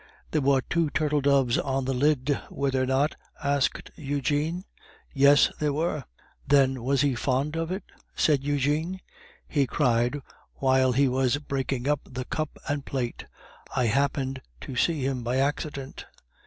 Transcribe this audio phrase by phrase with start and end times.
[0.31, 3.13] "There were two turtle doves on the lid, were there not?"
[3.43, 4.63] asked Eugene.
[5.13, 6.05] "Yes, that there were."
[6.47, 7.83] "Then, was he fond of it?"
[8.15, 8.99] said Eugene.
[9.47, 10.19] "He cried
[10.55, 13.25] while he was breaking up the cup and plate.
[13.75, 16.07] I happened to see him by accident."